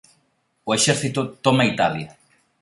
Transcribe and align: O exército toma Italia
O 0.67 0.69
exército 0.77 1.21
toma 1.45 1.63
Italia 1.73 2.09